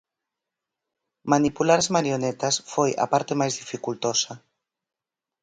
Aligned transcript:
Manipular 1.33 1.77
as 1.81 1.91
marionetas 1.95 2.55
foi 2.73 2.91
a 3.05 3.05
parte 3.13 3.33
máis 3.39 3.53
dificultosa. 3.61 4.33